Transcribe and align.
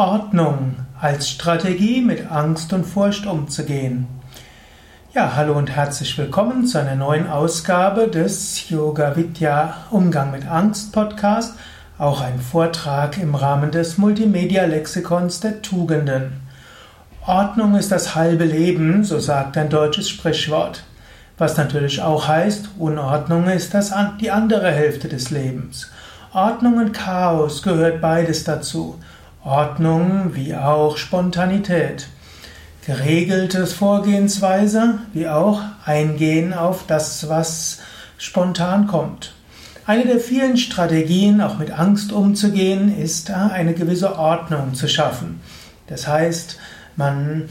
Ordnung 0.00 0.76
als 0.98 1.28
Strategie 1.28 2.00
mit 2.00 2.32
Angst 2.32 2.72
und 2.72 2.84
Furcht 2.84 3.26
umzugehen. 3.26 4.06
Ja, 5.12 5.36
hallo 5.36 5.52
und 5.52 5.68
herzlich 5.68 6.16
willkommen 6.16 6.64
zu 6.64 6.78
einer 6.80 6.94
neuen 6.94 7.28
Ausgabe 7.28 8.08
des 8.08 8.70
Yoga 8.70 9.14
Vidya 9.14 9.74
Umgang 9.90 10.30
mit 10.30 10.46
Angst 10.46 10.94
Podcast, 10.94 11.52
auch 11.98 12.22
ein 12.22 12.40
Vortrag 12.40 13.18
im 13.18 13.34
Rahmen 13.34 13.72
des 13.72 13.98
Multimedia 13.98 14.64
Lexikons 14.64 15.40
der 15.40 15.60
Tugenden. 15.60 16.32
Ordnung 17.26 17.74
ist 17.74 17.92
das 17.92 18.14
halbe 18.14 18.44
Leben, 18.44 19.04
so 19.04 19.18
sagt 19.18 19.58
ein 19.58 19.68
deutsches 19.68 20.08
Sprichwort. 20.08 20.82
Was 21.36 21.58
natürlich 21.58 22.00
auch 22.00 22.26
heißt, 22.26 22.70
Unordnung 22.78 23.48
ist 23.48 23.74
das 23.74 23.92
die 24.18 24.30
andere 24.30 24.70
Hälfte 24.70 25.08
des 25.08 25.28
Lebens. 25.28 25.90
Ordnung 26.32 26.78
und 26.78 26.92
Chaos 26.92 27.62
gehört 27.62 28.00
beides 28.00 28.44
dazu. 28.44 28.98
Ordnung 29.44 30.34
wie 30.34 30.54
auch 30.54 30.98
Spontanität. 30.98 32.08
Geregeltes 32.84 33.72
Vorgehensweise 33.72 34.98
wie 35.14 35.28
auch 35.28 35.62
Eingehen 35.84 36.52
auf 36.52 36.84
das, 36.86 37.28
was 37.28 37.78
spontan 38.18 38.86
kommt. 38.86 39.32
Eine 39.86 40.04
der 40.04 40.20
vielen 40.20 40.58
Strategien, 40.58 41.40
auch 41.40 41.58
mit 41.58 41.70
Angst 41.70 42.12
umzugehen, 42.12 42.96
ist 42.96 43.30
eine 43.30 43.72
gewisse 43.72 44.18
Ordnung 44.18 44.74
zu 44.74 44.88
schaffen. 44.88 45.40
Das 45.86 46.06
heißt, 46.06 46.58
man, 46.96 47.48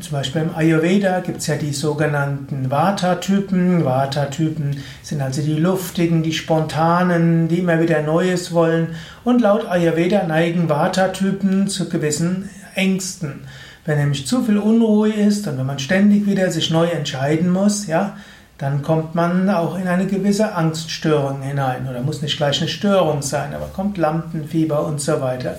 zum 0.00 0.12
Beispiel 0.12 0.42
im 0.42 0.54
Ayurveda 0.54 1.20
gibt 1.20 1.38
es 1.38 1.46
ja 1.46 1.56
die 1.56 1.72
sogenannten 1.72 2.70
Vata-Typen. 2.70 3.84
Vata-Typen 3.84 4.76
sind 5.02 5.20
also 5.20 5.42
die 5.42 5.54
luftigen, 5.54 6.22
die 6.22 6.32
spontanen, 6.32 7.48
die 7.48 7.58
immer 7.58 7.80
wieder 7.80 8.02
Neues 8.02 8.52
wollen. 8.52 8.94
Und 9.24 9.40
laut 9.40 9.66
Ayurveda 9.66 10.24
neigen 10.26 10.68
Vata-Typen 10.68 11.68
zu 11.68 11.88
gewissen 11.88 12.48
Ängsten. 12.74 13.44
Wenn 13.84 13.98
nämlich 13.98 14.26
zu 14.26 14.44
viel 14.44 14.58
Unruhe 14.58 15.10
ist 15.12 15.48
und 15.48 15.58
wenn 15.58 15.66
man 15.66 15.80
ständig 15.80 16.26
wieder 16.26 16.50
sich 16.50 16.70
neu 16.70 16.86
entscheiden 16.86 17.50
muss, 17.50 17.86
ja, 17.88 18.16
dann 18.58 18.82
kommt 18.82 19.16
man 19.16 19.50
auch 19.50 19.76
in 19.76 19.88
eine 19.88 20.06
gewisse 20.06 20.54
Angststörung 20.54 21.42
hinein. 21.42 21.88
Oder 21.88 22.00
muss 22.00 22.22
nicht 22.22 22.36
gleich 22.36 22.60
eine 22.60 22.68
Störung 22.68 23.20
sein, 23.22 23.54
aber 23.54 23.66
kommt 23.66 23.98
Lampenfieber 23.98 24.86
und 24.86 25.00
so 25.00 25.20
weiter. 25.20 25.56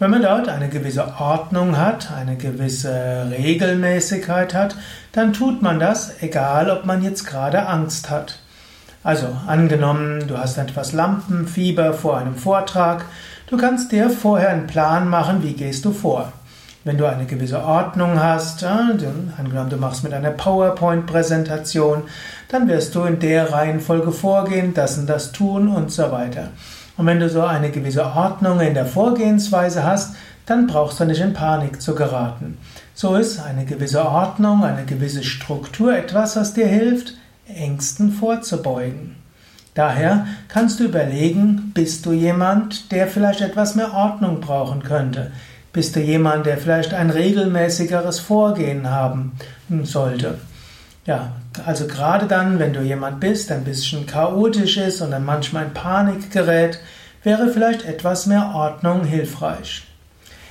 Wenn 0.00 0.12
man 0.12 0.22
dort 0.22 0.48
eine 0.48 0.68
gewisse 0.68 1.14
Ordnung 1.18 1.76
hat, 1.76 2.12
eine 2.12 2.36
gewisse 2.36 3.26
Regelmäßigkeit 3.32 4.54
hat, 4.54 4.76
dann 5.10 5.32
tut 5.32 5.60
man 5.60 5.80
das, 5.80 6.22
egal 6.22 6.70
ob 6.70 6.86
man 6.86 7.02
jetzt 7.02 7.26
gerade 7.26 7.66
Angst 7.66 8.08
hat. 8.08 8.38
Also 9.02 9.26
angenommen, 9.48 10.28
du 10.28 10.38
hast 10.38 10.56
etwas 10.56 10.92
Lampenfieber 10.92 11.94
vor 11.94 12.16
einem 12.16 12.36
Vortrag, 12.36 13.06
du 13.48 13.56
kannst 13.56 13.90
dir 13.90 14.08
vorher 14.08 14.50
einen 14.50 14.68
Plan 14.68 15.08
machen, 15.08 15.42
wie 15.42 15.54
gehst 15.54 15.84
du 15.84 15.92
vor. 15.92 16.32
Wenn 16.84 16.96
du 16.96 17.06
eine 17.06 17.26
gewisse 17.26 17.64
Ordnung 17.64 18.22
hast, 18.22 18.62
angenommen 18.62 19.68
du 19.68 19.76
machst 19.78 20.04
mit 20.04 20.14
einer 20.14 20.30
PowerPoint-Präsentation, 20.30 22.04
dann 22.50 22.68
wirst 22.68 22.94
du 22.94 23.02
in 23.02 23.18
der 23.18 23.52
Reihenfolge 23.52 24.12
vorgehen, 24.12 24.74
das 24.74 24.96
und 24.96 25.08
das 25.08 25.32
tun 25.32 25.66
und 25.66 25.90
so 25.90 26.12
weiter. 26.12 26.50
Und 26.98 27.06
wenn 27.06 27.20
du 27.20 27.30
so 27.30 27.42
eine 27.42 27.70
gewisse 27.70 28.04
Ordnung 28.04 28.60
in 28.60 28.74
der 28.74 28.84
Vorgehensweise 28.84 29.84
hast, 29.84 30.16
dann 30.46 30.66
brauchst 30.66 30.98
du 30.98 31.04
nicht 31.04 31.20
in 31.20 31.32
Panik 31.32 31.80
zu 31.80 31.94
geraten. 31.94 32.58
So 32.92 33.14
ist 33.14 33.38
eine 33.38 33.64
gewisse 33.64 34.04
Ordnung, 34.04 34.64
eine 34.64 34.84
gewisse 34.84 35.22
Struktur 35.22 35.96
etwas, 35.96 36.34
was 36.34 36.54
dir 36.54 36.66
hilft, 36.66 37.14
Ängsten 37.46 38.10
vorzubeugen. 38.10 39.14
Daher 39.74 40.26
kannst 40.48 40.80
du 40.80 40.84
überlegen, 40.84 41.70
bist 41.72 42.04
du 42.04 42.12
jemand, 42.12 42.90
der 42.90 43.06
vielleicht 43.06 43.42
etwas 43.42 43.76
mehr 43.76 43.94
Ordnung 43.94 44.40
brauchen 44.40 44.82
könnte? 44.82 45.30
Bist 45.72 45.94
du 45.94 46.00
jemand, 46.00 46.46
der 46.46 46.58
vielleicht 46.58 46.92
ein 46.94 47.10
regelmäßigeres 47.10 48.18
Vorgehen 48.18 48.90
haben 48.90 49.38
sollte? 49.84 50.38
Ja, 51.08 51.32
also 51.64 51.86
gerade 51.86 52.26
dann, 52.26 52.58
wenn 52.58 52.74
du 52.74 52.82
jemand 52.82 53.18
bist, 53.18 53.48
der 53.48 53.56
ein 53.56 53.64
bisschen 53.64 54.06
chaotisch 54.06 54.76
ist 54.76 55.00
und 55.00 55.10
dann 55.10 55.24
manchmal 55.24 55.64
in 55.64 55.72
Panik 55.72 56.30
gerät, 56.30 56.80
wäre 57.22 57.48
vielleicht 57.48 57.86
etwas 57.86 58.26
mehr 58.26 58.52
Ordnung 58.54 59.04
hilfreich. 59.04 59.86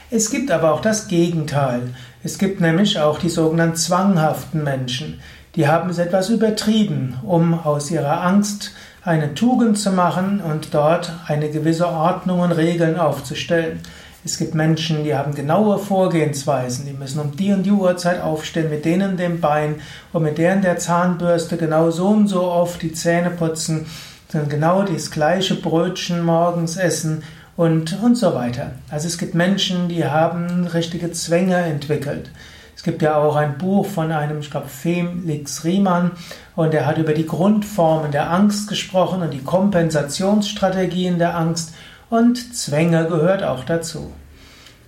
Es 0.09 0.31
gibt 0.31 0.49
aber 0.49 0.73
auch 0.73 0.81
das 0.81 1.07
Gegenteil. 1.07 1.81
Es 2.23 2.39
gibt 2.39 2.59
nämlich 2.59 2.99
auch 2.99 3.19
die 3.19 3.29
sogenannten 3.29 3.75
zwanghaften 3.75 4.63
Menschen. 4.63 5.19
Die 5.55 5.67
haben 5.67 5.91
es 5.91 5.99
etwas 5.99 6.29
übertrieben, 6.29 7.19
um 7.21 7.53
aus 7.53 7.91
ihrer 7.91 8.23
Angst 8.23 8.71
eine 9.03 9.35
Tugend 9.35 9.77
zu 9.77 9.91
machen 9.91 10.41
und 10.41 10.73
dort 10.73 11.11
eine 11.27 11.51
gewisse 11.51 11.87
Ordnung 11.87 12.39
und 12.39 12.51
Regeln 12.51 12.97
aufzustellen. 12.97 13.81
Es 14.27 14.37
gibt 14.37 14.55
Menschen, 14.55 15.05
die 15.05 15.15
haben 15.15 15.33
genaue 15.35 15.79
Vorgehensweisen. 15.79 16.85
Die 16.85 16.91
müssen 16.91 17.21
um 17.21 17.37
die 17.37 17.53
und 17.53 17.63
die 17.63 17.71
Uhrzeit 17.71 18.21
aufstehen, 18.21 18.69
mit 18.69 18.83
denen 18.83 19.15
dem 19.15 19.39
Bein 19.39 19.75
und 20.11 20.21
mit 20.21 20.37
deren 20.37 20.61
der 20.61 20.77
Zahnbürste 20.77 21.55
genau 21.55 21.91
so 21.91 22.09
und 22.09 22.27
so 22.27 22.43
oft 22.43 22.81
die 22.81 22.91
Zähne 22.91 23.29
putzen, 23.29 23.85
dann 24.33 24.49
genau 24.49 24.83
das 24.83 25.11
gleiche 25.11 25.55
Brötchen 25.55 26.25
morgens 26.25 26.75
essen 26.75 27.23
und, 27.55 27.97
und 28.03 28.15
so 28.15 28.35
weiter. 28.35 28.71
Also 28.89 29.07
es 29.07 29.17
gibt 29.17 29.33
Menschen, 29.33 29.87
die 29.87 30.03
haben 30.03 30.67
richtige 30.67 31.13
Zwänge 31.13 31.55
entwickelt. 31.55 32.29
Es 32.75 32.83
gibt 32.83 33.01
ja 33.01 33.15
auch 33.15 33.37
ein 33.37 33.57
Buch 33.57 33.85
von 33.85 34.11
einem, 34.11 34.41
ich 34.41 34.51
glaube, 34.51 34.67
Felix 34.67 35.63
Riemann, 35.63 36.11
und 36.57 36.73
er 36.73 36.85
hat 36.85 36.97
über 36.97 37.13
die 37.13 37.25
Grundformen 37.25 38.11
der 38.11 38.29
Angst 38.29 38.67
gesprochen 38.67 39.21
und 39.21 39.31
die 39.31 39.43
Kompensationsstrategien 39.43 41.17
der 41.17 41.37
Angst. 41.37 41.73
Und 42.09 42.55
Zwänge 42.55 43.05
gehört 43.05 43.43
auch 43.43 43.65
dazu. 43.65 44.13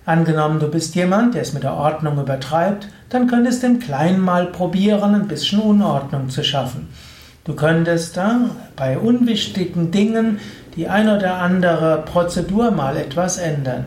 Angenommen, 0.06 0.58
du 0.58 0.68
bist 0.68 0.94
jemand, 0.94 1.34
der 1.34 1.42
es 1.42 1.52
mit 1.52 1.62
der 1.62 1.74
Ordnung 1.74 2.18
übertreibt, 2.18 2.88
dann 3.10 3.26
könntest 3.26 3.62
du 3.62 3.66
im 3.66 3.78
Kleinen 3.78 4.20
mal 4.20 4.46
probieren, 4.46 5.14
ein 5.14 5.28
bisschen 5.28 5.60
Unordnung 5.60 6.30
zu 6.30 6.42
schaffen. 6.42 6.88
Du 7.44 7.54
könntest 7.54 8.16
da 8.16 8.50
bei 8.74 8.98
unwichtigen 8.98 9.90
Dingen 9.90 10.38
die 10.76 10.88
ein 10.88 11.08
oder 11.08 11.34
andere 11.34 12.04
Prozedur 12.06 12.70
mal 12.70 12.96
etwas 12.96 13.36
ändern. 13.36 13.84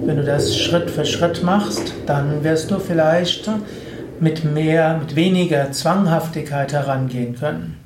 Wenn 0.00 0.16
du 0.16 0.24
das 0.24 0.58
Schritt 0.58 0.90
für 0.90 1.04
Schritt 1.04 1.44
machst, 1.44 1.94
dann 2.06 2.42
wirst 2.42 2.70
du 2.70 2.78
vielleicht 2.80 3.48
mit 4.18 4.44
mehr, 4.44 4.98
mit 4.98 5.14
weniger 5.14 5.70
Zwanghaftigkeit 5.70 6.72
herangehen 6.72 7.36
können. 7.38 7.78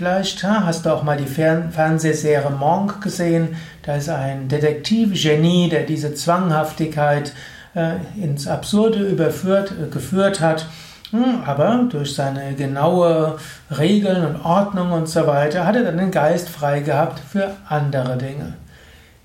Vielleicht 0.00 0.42
hast 0.42 0.86
du 0.86 0.94
auch 0.94 1.02
mal 1.02 1.18
die 1.18 1.26
Fernsehserie 1.26 2.48
Monk 2.48 3.02
gesehen. 3.02 3.56
Da 3.82 3.96
ist 3.96 4.08
ein 4.08 4.48
Detektivgenie, 4.48 5.68
der 5.68 5.82
diese 5.82 6.14
Zwanghaftigkeit 6.14 7.34
äh, 7.74 7.96
ins 8.18 8.48
Absurde 8.48 9.00
überführt, 9.00 9.72
äh, 9.72 9.90
geführt 9.90 10.40
hat. 10.40 10.64
Hm, 11.10 11.42
aber 11.44 11.84
durch 11.90 12.14
seine 12.14 12.54
genaue 12.54 13.36
Regeln 13.70 14.24
und 14.24 14.42
Ordnung 14.42 14.92
und 14.92 15.06
so 15.06 15.26
weiter 15.26 15.66
hat 15.66 15.76
er 15.76 15.84
dann 15.84 15.98
den 15.98 16.10
Geist 16.10 16.48
frei 16.48 16.80
gehabt 16.80 17.20
für 17.20 17.50
andere 17.68 18.16
Dinge. 18.16 18.54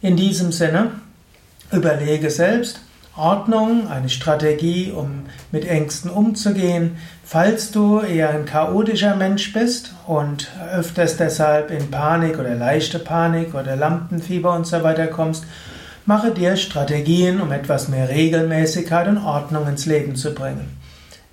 In 0.02 0.18
diesem 0.18 0.52
Sinne, 0.52 0.92
überlege 1.72 2.30
selbst, 2.30 2.82
Ordnung, 3.18 3.88
eine 3.88 4.10
Strategie, 4.10 4.92
um 4.92 5.28
mit 5.52 5.66
Ängsten 5.66 6.12
umzugehen. 6.12 6.98
Falls 7.24 7.72
du 7.72 8.02
eher 8.02 8.30
ein 8.30 8.46
chaotischer 8.46 9.16
Mensch 9.16 9.54
bist 9.54 9.94
und 10.06 10.52
öfters 10.74 11.16
deshalb 11.16 11.72
in 11.72 11.90
Panik 11.90 12.38
oder 12.38 12.56
leichte 12.56 13.00
Panik 13.00 13.56
oder 13.56 13.78
Lampenfieber 13.78 14.54
und 14.54 14.68
so 14.68 14.84
weiter 14.84 15.08
kommst, 15.08 15.46
mache 16.06 16.32
dir 16.32 16.58
Strategien, 16.58 17.40
um 17.40 17.54
etwas 17.54 17.88
mehr 17.88 18.10
Regelmäßigkeit 18.10 19.08
und 19.08 19.20
Ordnung 19.20 19.68
ins 19.68 19.86
Leben 19.86 20.18
zu 20.18 20.34
bringen. 20.34 20.78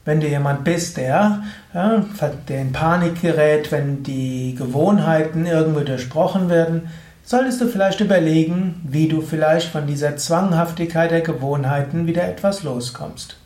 Wenn 0.05 0.21
du 0.21 0.29
jemand 0.29 0.65
bist, 0.65 0.97
der, 0.97 1.43
der 1.75 2.61
in 2.61 2.73
Panik 2.73 3.23
gerät, 3.23 3.71
wenn 3.73 4.03
die 4.03 4.55
Gewohnheiten 4.57 5.47
irgendwo 5.47 5.81
durchbrochen 5.81 6.49
werden, 6.49 6.89
solltest 7.25 7.61
du 7.61 7.69
vielleicht 7.69 8.01
überlegen, 8.01 8.81
wie 8.85 9.09
du 9.09 9.21
vielleicht 9.21 9.69
von 9.69 9.87
dieser 9.87 10.17
Zwanghaftigkeit 10.17 11.11
der 11.11 11.21
Gewohnheiten 11.21 12.07
wieder 12.07 12.27
etwas 12.29 12.63
loskommst. 12.63 13.37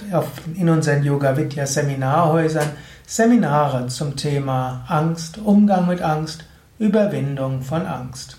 in 0.53 0.67
unseren 0.67 1.01
Yoga 1.01 1.37
Vidya 1.37 1.65
Seminarhäusern 1.65 2.71
Seminare 3.05 3.87
zum 3.87 4.17
Thema 4.17 4.83
Angst, 4.89 5.37
Umgang 5.37 5.87
mit 5.87 6.01
Angst, 6.01 6.43
Überwindung 6.77 7.61
von 7.61 7.85
Angst. 7.85 8.37